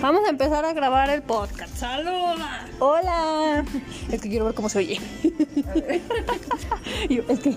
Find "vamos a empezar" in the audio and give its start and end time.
0.00-0.64